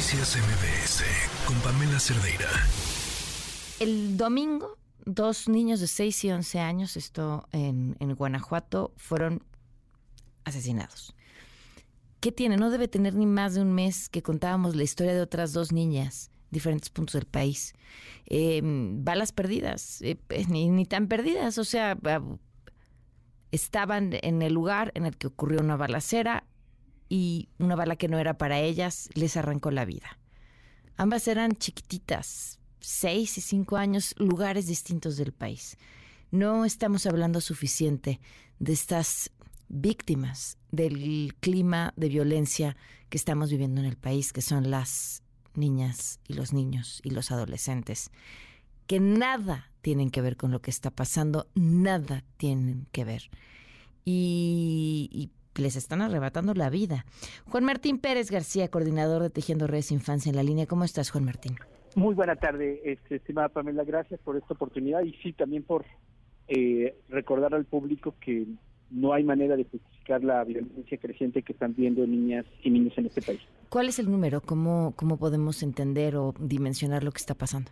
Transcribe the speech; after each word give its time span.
Noticias 0.00 0.38
MBS 0.38 1.04
con 1.46 1.60
Pamela 1.60 2.00
Cerdeira. 2.00 2.48
El 3.80 4.16
domingo, 4.16 4.78
dos 5.04 5.46
niños 5.46 5.78
de 5.80 5.88
6 5.88 6.24
y 6.24 6.30
11 6.30 6.58
años, 6.58 6.96
esto 6.96 7.46
en, 7.52 7.98
en 8.00 8.14
Guanajuato, 8.14 8.94
fueron 8.96 9.44
asesinados. 10.44 11.14
¿Qué 12.20 12.32
tiene? 12.32 12.56
No 12.56 12.70
debe 12.70 12.88
tener 12.88 13.14
ni 13.14 13.26
más 13.26 13.52
de 13.52 13.60
un 13.60 13.74
mes 13.74 14.08
que 14.08 14.22
contábamos 14.22 14.74
la 14.74 14.84
historia 14.84 15.12
de 15.12 15.20
otras 15.20 15.52
dos 15.52 15.70
niñas 15.70 16.30
diferentes 16.50 16.88
puntos 16.88 17.12
del 17.12 17.26
país. 17.26 17.74
Em, 18.24 19.04
balas 19.04 19.32
perdidas, 19.32 20.00
eh, 20.00 20.18
pues, 20.28 20.48
ni, 20.48 20.70
ni, 20.70 20.86
tan 20.86 21.08
perdidas, 21.08 21.58
o 21.58 21.64
sea, 21.64 21.98
estaban 23.50 24.14
en 24.22 24.40
el 24.40 24.54
lugar 24.54 24.92
en 24.94 25.04
el 25.04 25.18
que 25.18 25.26
ocurrió 25.26 25.60
una 25.60 25.76
balacera 25.76 26.46
y 27.10 27.50
una 27.58 27.76
bala 27.76 27.96
que 27.96 28.08
no 28.08 28.18
era 28.18 28.38
para 28.38 28.60
ellas 28.60 29.10
les 29.12 29.36
arrancó 29.36 29.70
la 29.70 29.84
vida. 29.84 30.18
Ambas 30.96 31.28
eran 31.28 31.52
chiquititas, 31.56 32.58
seis 32.78 33.36
y 33.36 33.40
cinco 33.42 33.76
años, 33.76 34.14
lugares 34.16 34.66
distintos 34.66 35.18
del 35.18 35.32
país. 35.32 35.76
No 36.30 36.64
estamos 36.64 37.04
hablando 37.06 37.40
suficiente 37.40 38.20
de 38.60 38.72
estas 38.72 39.30
víctimas 39.68 40.56
del 40.70 41.34
clima 41.40 41.92
de 41.96 42.08
violencia 42.08 42.76
que 43.08 43.18
estamos 43.18 43.50
viviendo 43.50 43.80
en 43.80 43.86
el 43.86 43.96
país, 43.96 44.32
que 44.32 44.42
son 44.42 44.70
las 44.70 45.22
niñas 45.54 46.20
y 46.28 46.34
los 46.34 46.52
niños 46.52 47.00
y 47.02 47.10
los 47.10 47.32
adolescentes, 47.32 48.10
que 48.86 49.00
nada 49.00 49.72
tienen 49.82 50.10
que 50.10 50.20
ver 50.20 50.36
con 50.36 50.52
lo 50.52 50.62
que 50.62 50.70
está 50.70 50.90
pasando, 50.90 51.48
nada 51.54 52.24
tienen 52.36 52.86
que 52.92 53.04
ver. 53.04 53.30
Y, 54.04 55.19
les 55.60 55.76
están 55.76 56.02
arrebatando 56.02 56.54
la 56.54 56.70
vida. 56.70 57.04
Juan 57.46 57.64
Martín 57.64 57.98
Pérez 57.98 58.30
García, 58.30 58.68
coordinador 58.68 59.22
de 59.22 59.30
Tejiendo 59.30 59.66
Redes 59.66 59.92
Infancia 59.92 60.30
en 60.30 60.36
la 60.36 60.42
línea. 60.42 60.66
¿Cómo 60.66 60.84
estás, 60.84 61.10
Juan 61.10 61.24
Martín? 61.24 61.56
Muy 61.94 62.14
buena 62.14 62.36
tarde, 62.36 62.80
este, 62.84 63.16
estimada 63.16 63.48
Pamela. 63.48 63.84
Gracias 63.84 64.20
por 64.20 64.36
esta 64.36 64.54
oportunidad 64.54 65.02
y 65.02 65.12
sí, 65.22 65.32
también 65.32 65.62
por 65.62 65.84
eh, 66.48 66.94
recordar 67.08 67.54
al 67.54 67.64
público 67.64 68.14
que 68.20 68.46
no 68.90 69.12
hay 69.12 69.24
manera 69.24 69.56
de 69.56 69.64
justificar 69.64 70.22
la 70.22 70.42
violencia 70.44 70.98
creciente 70.98 71.42
que 71.42 71.52
están 71.52 71.74
viendo 71.76 72.06
niñas 72.06 72.44
y 72.62 72.70
niños 72.70 72.96
en 72.98 73.06
este 73.06 73.22
país. 73.22 73.40
¿Cuál 73.68 73.88
es 73.88 73.98
el 73.98 74.10
número? 74.10 74.40
¿Cómo, 74.40 74.94
cómo 74.96 75.16
podemos 75.16 75.62
entender 75.62 76.16
o 76.16 76.34
dimensionar 76.38 77.04
lo 77.04 77.12
que 77.12 77.18
está 77.18 77.34
pasando? 77.34 77.70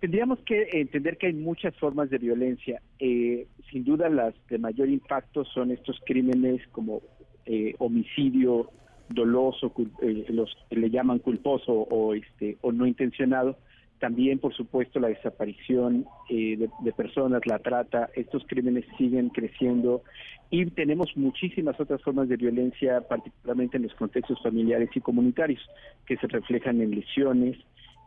Tendríamos 0.00 0.40
que 0.40 0.68
entender 0.72 1.16
que 1.16 1.28
hay 1.28 1.32
muchas 1.32 1.76
formas 1.76 2.10
de 2.10 2.18
violencia. 2.18 2.82
Eh, 2.98 3.46
sin 3.70 3.84
duda 3.84 4.08
las 4.08 4.34
de 4.48 4.58
mayor 4.58 4.88
impacto 4.88 5.44
son 5.44 5.70
estos 5.70 6.00
crímenes 6.04 6.60
como 6.72 7.02
eh, 7.46 7.74
homicidio 7.78 8.70
doloso, 9.08 9.72
eh, 10.00 10.26
los 10.28 10.56
le 10.70 10.90
llaman 10.90 11.18
culposo 11.18 11.72
o 11.72 12.14
este 12.14 12.56
o 12.60 12.72
no 12.72 12.86
intencionado. 12.86 13.56
También, 13.98 14.40
por 14.40 14.52
supuesto, 14.52 14.98
la 14.98 15.08
desaparición 15.08 16.06
de, 16.28 16.68
de, 16.80 16.92
personas, 16.92 17.46
la 17.46 17.60
trata, 17.60 18.10
estos 18.16 18.44
crímenes 18.48 18.84
siguen 18.98 19.28
creciendo 19.28 20.02
y 20.50 20.66
tenemos 20.66 21.16
muchísimas 21.16 21.78
otras 21.78 22.02
formas 22.02 22.28
de 22.28 22.36
violencia, 22.36 23.00
particularmente 23.08 23.76
en 23.76 23.84
los 23.84 23.94
contextos 23.94 24.42
familiares 24.42 24.90
y 24.94 25.00
comunitarios, 25.00 25.62
que 26.04 26.16
se 26.16 26.26
reflejan 26.26 26.82
en 26.82 26.90
lesiones, 26.90 27.56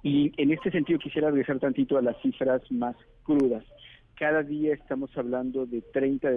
y 0.04 0.32
en 0.38 0.52
este 0.52 0.70
sentido 0.70 1.00
quisiera 1.00 1.32
regresar 1.32 1.60
tantito 1.60 1.98
a 1.98 2.04
las 2.04 2.16
cifras 2.22 2.62
más 2.72 2.96
crudas. 3.24 3.64
Cada 4.18 4.44
día 4.44 4.74
estamos 4.74 5.10
hablando 5.18 5.66
de 5.66 5.82
30, 5.82 6.30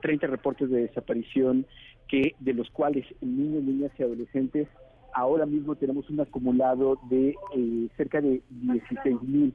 30 0.00 0.26
reportes 0.26 0.70
de 0.70 0.82
desaparición, 0.82 1.66
que 2.08 2.34
de 2.40 2.54
los 2.54 2.70
cuales 2.70 3.04
niños, 3.20 3.62
niñas 3.62 3.92
y 3.98 4.02
adolescentes, 4.02 4.68
ahora 5.12 5.44
mismo 5.44 5.74
tenemos 5.76 6.08
un 6.08 6.20
acumulado 6.20 6.98
de 7.10 7.36
eh, 7.54 7.88
cerca 7.96 8.20
de 8.20 8.40
16 8.48 9.22
mil 9.22 9.54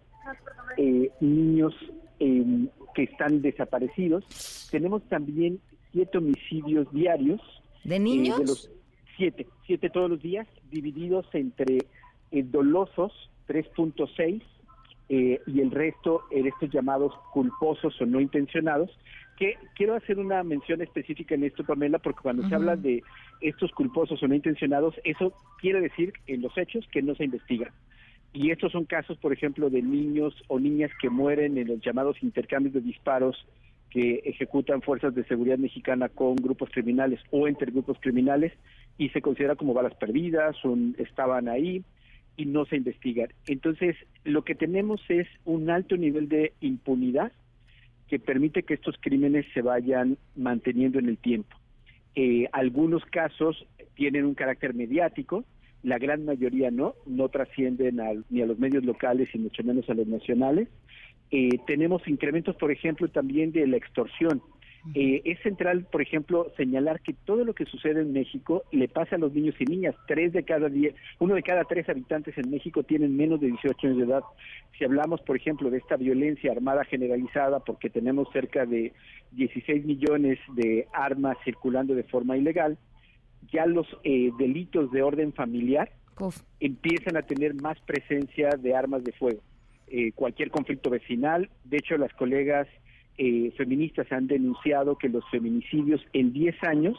eh, 0.78 1.12
niños 1.22 1.74
em, 2.20 2.68
que 2.94 3.04
están 3.04 3.42
desaparecidos. 3.42 4.70
Tenemos 4.72 5.02
también 5.10 5.60
siete 5.92 6.20
homicidios 6.20 6.92
diarios. 6.92 7.42
¿De 7.84 7.96
eh, 7.96 8.00
niños? 8.00 8.38
de 8.38 8.46
los 8.46 8.72
siete, 9.18 9.48
siete 9.66 9.90
todos 9.90 10.10
los 10.10 10.22
días, 10.22 10.48
divididos 10.70 11.26
entre 11.34 11.80
dolosos 12.32 13.12
3.6 13.48 14.44
eh, 15.10 15.42
y 15.48 15.62
el 15.62 15.72
resto 15.72 16.24
en 16.32 16.48
estos 16.48 16.70
llamados 16.70 17.14
culposos 17.34 18.00
o 18.00 18.06
no 18.06 18.22
intencionados, 18.22 18.92
que 19.38 19.58
quiero 19.76 19.96
hacer 19.96 20.20
una 20.20 20.44
mención 20.44 20.82
específica 20.82 21.34
en 21.34 21.46
esto, 21.46 21.64
Pamela, 21.64 21.98
porque 21.98 22.22
cuando 22.22 22.48
se 22.48 22.56
habla 22.56 22.76
de 22.76 23.02
estos 23.42 23.72
culposos 23.72 24.22
o 24.22 24.28
no 24.28 24.36
intencionados, 24.36 24.96
eso 25.04 25.34
quiere 25.60 25.82
decir 25.82 26.14
en 26.28 26.42
los 26.42 26.58
hechos 26.58 26.86
que 26.92 27.02
no 27.02 27.16
se 27.16 27.24
investigan. 27.24 27.72
Y 28.34 28.52
estos 28.52 28.72
son 28.72 28.86
casos, 28.86 29.18
por 29.18 29.34
ejemplo, 29.34 29.70
de 29.70 29.82
niños 29.82 30.36
o 30.48 30.60
niñas 30.60 30.92
que 31.02 31.10
mueren 31.10 31.58
en 31.58 31.68
los 31.68 31.80
llamados 31.80 32.22
intercambios 32.22 32.74
de 32.74 32.82
disparos 32.82 33.48
que 33.90 34.22
ejecutan 34.26 34.82
fuerzas 34.82 35.16
de 35.16 35.24
seguridad 35.24 35.58
mexicana 35.58 36.10
con 36.10 36.36
grupos 36.36 36.70
criminales 36.70 37.20
o 37.32 37.48
entre 37.48 37.72
grupos 37.72 37.98
criminales 38.00 38.54
y 38.98 39.10
se 39.10 39.22
considera 39.22 39.56
como 39.56 39.74
balas 39.74 39.96
perdidas, 39.96 40.56
son, 40.58 40.96
estaban 41.00 41.48
ahí, 41.48 41.84
y 42.40 42.46
no 42.46 42.66
se 42.66 42.78
investigan. 42.78 43.28
Entonces, 43.48 43.98
lo 44.24 44.44
que 44.46 44.56
tenemos 44.56 45.02
es 45.10 45.28
un 45.44 45.70
alto 45.70 45.98
nivel 45.98 46.30
de 46.30 46.54
impunidad 46.62 47.34
que 48.08 48.18
permite 48.18 48.64
que 48.64 48.76
estos 48.76 48.96
crímenes 49.02 49.46
se 49.54 49.62
vayan 49.62 50.18
manteniendo 50.38 51.00
en 51.00 51.10
el 51.10 51.18
tiempo. 51.18 51.58
Eh, 52.16 52.48
algunos 52.54 53.04
casos 53.06 53.68
tienen 53.94 54.24
un 54.24 54.36
carácter 54.36 54.74
mediático, 54.74 55.44
la 55.84 55.98
gran 55.98 56.24
mayoría 56.24 56.72
no, 56.72 56.96
no 57.06 57.28
trascienden 57.28 58.00
ni 58.30 58.42
a 58.42 58.46
los 58.46 58.58
medios 58.58 58.86
locales 58.86 59.28
y 59.34 59.38
mucho 59.38 59.62
menos 59.64 59.90
a 59.90 59.94
los 59.94 60.08
nacionales. 60.08 60.70
Eh, 61.32 61.60
tenemos 61.68 62.08
incrementos, 62.08 62.56
por 62.56 62.72
ejemplo, 62.72 63.10
también 63.10 63.52
de 63.52 63.68
la 63.68 63.78
extorsión. 63.78 64.42
Eh, 64.96 65.22
es 65.26 65.40
central, 65.42 65.86
por 65.92 66.02
ejemplo, 66.02 66.52
señalar 66.56 67.02
que 67.02 67.14
todo 67.14 67.44
lo 67.44 67.54
que 67.54 67.66
sucede 67.66 68.02
en 68.02 68.14
México 68.14 68.64
le 68.72 68.88
pasa 68.88 69.16
a 69.16 69.20
los 69.20 69.34
niños 69.34 69.56
y 69.60 69.66
niñas. 69.66 69.96
Tres 70.08 70.34
de 70.34 70.44
cada 70.44 70.70
diez, 70.70 70.96
uno 71.20 71.36
de 71.36 71.44
cada 71.44 71.66
tres 71.66 71.88
habitantes 71.90 72.38
en 72.38 72.50
México 72.50 72.84
tienen 72.84 73.16
menos 73.16 73.40
de 73.42 73.48
18 73.48 73.88
años 73.88 73.98
de 73.98 74.04
edad. 74.06 74.24
Si 74.78 74.86
hablamos, 74.86 75.22
por 75.22 75.36
ejemplo, 75.36 75.70
de 75.70 75.78
esta 75.78 75.98
violencia 75.98 76.52
armada 76.52 76.86
generalizada, 76.86 77.60
porque 77.60 77.90
tenemos 77.90 78.28
cerca 78.32 78.66
de 78.66 78.94
16 79.32 79.86
millones 79.86 80.40
de 80.56 80.88
armas 80.94 81.38
circulando 81.44 81.94
de 81.94 82.04
forma 82.04 82.38
ilegal, 82.38 82.78
ya 83.52 83.66
los 83.66 83.88
eh, 84.04 84.32
delitos 84.38 84.92
de 84.92 85.02
orden 85.02 85.34
familiar 85.34 85.92
empiezan 86.60 87.16
a 87.16 87.22
tener 87.22 87.54
más 87.54 87.80
presencia 87.82 88.50
de 88.58 88.76
armas 88.76 89.04
de 89.04 89.14
fuego. 89.14 89.42
Eh, 89.88 90.12
cualquier 90.14 90.52
conflicto 90.52 90.90
vecinal, 90.90 91.50
de 91.64 91.78
hecho, 91.78 91.98
las 91.98 92.14
colegas 92.14 92.68
eh, 93.20 93.52
feministas 93.58 94.12
han 94.12 94.28
denunciado 94.28 94.98
que 94.98 95.10
los 95.10 95.24
feminicidios 95.30 96.02
en 96.14 96.34
10 96.34 96.64
años 96.64 96.98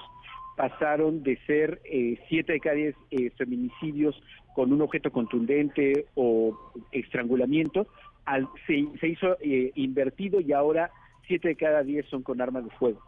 pasaron 0.60 1.22
de 1.22 1.38
ser 1.46 1.80
eh, 1.86 2.18
7 2.28 2.52
de 2.52 2.60
cada 2.60 2.76
10 2.76 2.94
eh, 3.10 3.30
feminicidios 3.30 4.22
con 4.54 4.74
un 4.74 4.82
objeto 4.82 5.10
contundente 5.10 6.04
o 6.14 6.74
estrangulamiento, 6.92 7.86
al, 8.26 8.46
se, 8.66 8.84
se 9.00 9.08
hizo 9.08 9.38
eh, 9.40 9.72
invertido 9.74 10.38
y 10.38 10.52
ahora 10.52 10.90
7 11.28 11.48
de 11.48 11.56
cada 11.56 11.82
10 11.82 12.04
son 12.10 12.22
con 12.22 12.42
armas 12.42 12.64
de 12.64 12.70
fuego. 12.72 13.00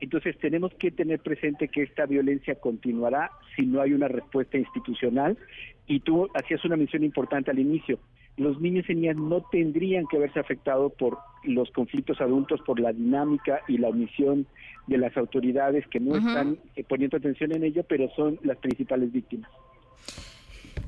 Entonces 0.00 0.36
tenemos 0.36 0.74
que 0.74 0.90
tener 0.90 1.20
presente 1.20 1.68
que 1.68 1.82
esta 1.82 2.04
violencia 2.04 2.56
continuará 2.56 3.30
si 3.56 3.64
no 3.64 3.80
hay 3.80 3.94
una 3.94 4.08
respuesta 4.08 4.58
institucional. 4.58 5.38
Y 5.86 6.00
tú 6.00 6.28
hacías 6.34 6.62
una 6.66 6.76
mención 6.76 7.02
importante 7.04 7.50
al 7.50 7.58
inicio 7.58 7.98
los 8.38 8.60
niños 8.60 8.88
y 8.88 8.94
niñas 8.94 9.16
no 9.16 9.42
tendrían 9.50 10.06
que 10.06 10.18
verse 10.18 10.38
afectados 10.38 10.92
por 10.92 11.18
los 11.42 11.70
conflictos 11.72 12.20
adultos, 12.20 12.60
por 12.64 12.80
la 12.80 12.92
dinámica 12.92 13.60
y 13.68 13.78
la 13.78 13.88
omisión 13.88 14.46
de 14.86 14.98
las 14.98 15.16
autoridades 15.16 15.86
que 15.88 16.00
no 16.00 16.16
están 16.16 16.58
eh, 16.76 16.84
poniendo 16.84 17.16
atención 17.16 17.52
en 17.52 17.64
ello, 17.64 17.84
pero 17.84 18.08
son 18.16 18.38
las 18.42 18.56
principales 18.58 19.12
víctimas. 19.12 19.50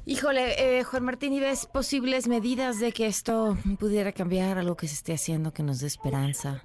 Híjole, 0.06 0.78
eh, 0.78 0.84
Juan 0.84 1.04
Martín, 1.04 1.32
¿y 1.32 1.40
ves 1.40 1.66
posibles 1.66 2.26
medidas 2.26 2.80
de 2.80 2.92
que 2.92 3.06
esto 3.06 3.56
pudiera 3.78 4.12
cambiar, 4.12 4.58
algo 4.58 4.76
que 4.76 4.86
se 4.86 4.94
esté 4.94 5.12
haciendo 5.12 5.52
que 5.52 5.62
nos 5.62 5.80
dé 5.80 5.86
esperanza? 5.88 6.62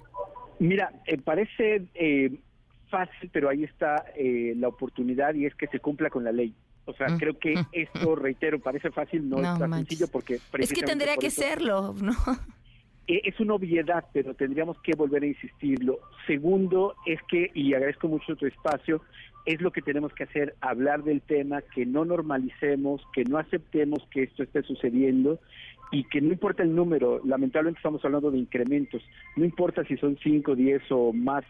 Mira, 0.58 0.92
eh, 1.06 1.18
parece 1.18 1.82
fácil, 2.88 3.28
pero 3.32 3.48
ahí 3.48 3.64
está 3.64 4.04
la 4.16 4.68
oportunidad 4.68 5.34
y 5.34 5.44
es 5.44 5.54
que 5.54 5.66
se 5.66 5.80
cumpla 5.80 6.08
con 6.08 6.24
la 6.24 6.32
ley. 6.32 6.54
O 6.86 6.94
sea, 6.94 7.08
mm. 7.08 7.18
creo 7.18 7.38
que 7.38 7.54
mm. 7.56 7.66
esto, 7.72 8.14
reitero, 8.14 8.58
parece 8.60 8.90
fácil, 8.90 9.28
no, 9.28 9.38
es 9.38 9.58
tan 9.58 9.72
sencillo 9.72 10.06
porque... 10.08 10.38
Es 10.58 10.72
que 10.72 10.82
tendría 10.82 11.16
que 11.16 11.30
serlo, 11.30 11.94
¿no? 12.00 12.12
E, 13.08 13.20
es 13.22 13.38
una 13.38 13.54
obviedad, 13.54 14.04
pero 14.12 14.34
tendríamos 14.34 14.80
que 14.80 14.96
volver 14.96 15.22
a 15.22 15.26
insistirlo. 15.26 16.00
Segundo, 16.26 16.96
es 17.06 17.20
que, 17.28 17.52
y 17.54 17.72
agradezco 17.72 18.08
mucho 18.08 18.34
tu 18.34 18.46
espacio, 18.46 19.00
es 19.44 19.60
lo 19.60 19.70
que 19.70 19.80
tenemos 19.80 20.12
que 20.12 20.24
hacer, 20.24 20.56
hablar 20.60 21.04
del 21.04 21.22
tema, 21.22 21.62
que 21.62 21.86
no 21.86 22.04
normalicemos, 22.04 23.00
que 23.12 23.22
no 23.22 23.38
aceptemos 23.38 24.04
que 24.10 24.24
esto 24.24 24.42
esté 24.42 24.62
sucediendo 24.62 25.38
y 25.92 26.02
que 26.04 26.20
no 26.20 26.32
importa 26.32 26.64
el 26.64 26.74
número, 26.74 27.20
lamentablemente 27.24 27.78
estamos 27.78 28.04
hablando 28.04 28.32
de 28.32 28.38
incrementos, 28.38 29.02
no 29.36 29.44
importa 29.44 29.84
si 29.84 29.96
son 29.98 30.18
5, 30.20 30.56
10 30.56 30.82
o 30.90 31.12
más 31.12 31.44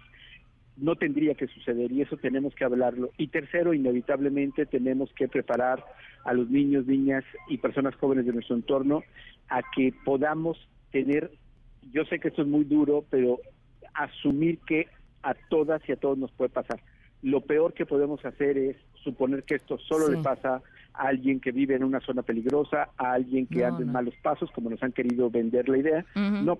no 0.76 0.96
tendría 0.96 1.34
que 1.34 1.46
suceder 1.46 1.90
y 1.92 2.02
eso 2.02 2.16
tenemos 2.16 2.54
que 2.54 2.64
hablarlo. 2.64 3.10
Y 3.16 3.28
tercero, 3.28 3.72
inevitablemente 3.72 4.66
tenemos 4.66 5.12
que 5.14 5.28
preparar 5.28 5.84
a 6.24 6.34
los 6.34 6.50
niños, 6.50 6.86
niñas 6.86 7.24
y 7.48 7.58
personas 7.58 7.94
jóvenes 7.96 8.26
de 8.26 8.32
nuestro 8.32 8.56
entorno 8.56 9.02
a 9.48 9.62
que 9.74 9.94
podamos 10.04 10.58
tener, 10.90 11.30
yo 11.92 12.04
sé 12.04 12.18
que 12.18 12.28
esto 12.28 12.42
es 12.42 12.48
muy 12.48 12.64
duro, 12.64 13.04
pero 13.10 13.38
asumir 13.94 14.58
que 14.66 14.88
a 15.22 15.34
todas 15.48 15.80
y 15.88 15.92
a 15.92 15.96
todos 15.96 16.18
nos 16.18 16.32
puede 16.32 16.50
pasar. 16.50 16.80
Lo 17.22 17.40
peor 17.40 17.72
que 17.72 17.86
podemos 17.86 18.24
hacer 18.24 18.58
es 18.58 18.76
suponer 19.02 19.44
que 19.44 19.54
esto 19.54 19.78
solo 19.78 20.08
le 20.08 20.18
pasa 20.18 20.62
a 20.92 21.08
alguien 21.08 21.40
que 21.40 21.52
vive 21.52 21.74
en 21.74 21.84
una 21.84 22.00
zona 22.00 22.22
peligrosa, 22.22 22.90
a 22.96 23.12
alguien 23.12 23.46
que 23.46 23.64
anda 23.64 23.82
en 23.82 23.92
malos 23.92 24.14
pasos, 24.22 24.50
como 24.52 24.70
nos 24.70 24.82
han 24.82 24.92
querido 24.92 25.30
vender 25.30 25.68
la 25.68 25.78
idea. 25.78 26.04
No, 26.14 26.58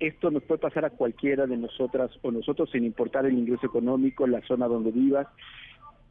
esto 0.00 0.30
nos 0.30 0.42
puede 0.42 0.60
pasar 0.60 0.84
a 0.84 0.90
cualquiera 0.90 1.46
de 1.46 1.56
nosotras 1.56 2.10
o 2.22 2.30
nosotros 2.30 2.70
sin 2.70 2.84
importar 2.84 3.26
el 3.26 3.38
ingreso 3.38 3.66
económico, 3.66 4.26
la 4.26 4.40
zona 4.42 4.66
donde 4.66 4.90
vivas, 4.90 5.26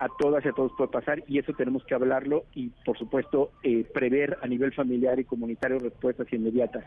a 0.01 0.09
todas 0.17 0.43
y 0.43 0.47
a 0.47 0.53
todos 0.53 0.71
puede 0.75 0.89
pasar 0.89 1.23
y 1.27 1.37
eso 1.37 1.53
tenemos 1.53 1.83
que 1.83 1.93
hablarlo 1.93 2.45
y 2.55 2.69
por 2.83 2.97
supuesto 2.97 3.51
eh, 3.61 3.85
prever 3.93 4.35
a 4.41 4.47
nivel 4.47 4.73
familiar 4.73 5.19
y 5.19 5.25
comunitario 5.25 5.77
respuestas 5.77 6.25
inmediatas, 6.33 6.85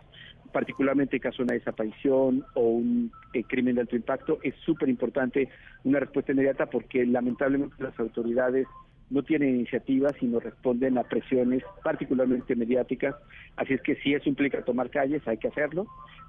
particularmente 0.52 1.16
en 1.16 1.22
caso 1.22 1.36
de 1.38 1.42
una 1.44 1.54
desaparición 1.54 2.44
o 2.54 2.62
un 2.62 3.12
eh, 3.32 3.44
crimen 3.44 3.76
de 3.76 3.82
alto 3.82 3.94
impacto, 3.94 4.40
es 4.42 4.56
súper 4.64 4.88
importante 4.88 5.48
una 5.84 6.00
respuesta 6.00 6.32
inmediata 6.32 6.66
porque 6.66 7.06
lamentablemente 7.06 7.80
las 7.80 7.96
autoridades 8.00 8.66
no 9.10 9.22
tienen 9.22 9.50
iniciativas 9.50 10.14
y 10.20 10.26
no 10.26 10.40
responden 10.40 10.98
a 10.98 11.04
presiones 11.04 11.62
particularmente 11.84 12.56
mediáticas, 12.56 13.14
así 13.54 13.74
es 13.74 13.82
que 13.82 13.94
si 13.96 14.12
eso 14.12 14.28
implica 14.28 14.64
tomar 14.64 14.90
calles 14.90 15.22
hay 15.28 15.36
que 15.38 15.46
hacerlo, 15.46 15.86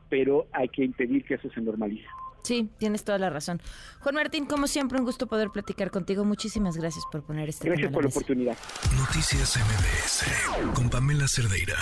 pero 0.10 0.48
hay 0.52 0.70
que 0.70 0.84
impedir 0.84 1.24
que 1.26 1.36
eso 1.36 1.50
se 1.50 1.62
normalice. 1.62 2.08
Sí, 2.44 2.70
tienes 2.78 3.04
toda 3.04 3.18
la 3.18 3.32
razón. 3.32 3.60
Juan 4.02 4.16
Martín, 4.16 4.46
como 4.46 4.68
siempre, 4.68 5.00
un 5.00 5.06
gusto 5.06 5.26
poder 5.26 5.50
platicar 5.50 5.90
contigo. 5.90 6.24
Muchísimas 6.26 6.78
gracias 6.78 7.04
por 7.12 7.24
poner 7.24 7.50
este 7.50 7.68
Gracias 7.68 7.92
por 7.92 8.04
la 8.04 8.10
oportunidad. 8.10 8.56
Noticias 9.00 9.58
MBS 9.58 10.76
con 10.76 10.90
Pamela 10.90 11.28
Cerdeira. 11.28 11.76